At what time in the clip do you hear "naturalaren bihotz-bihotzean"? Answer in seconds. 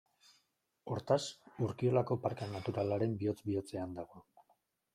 2.55-3.95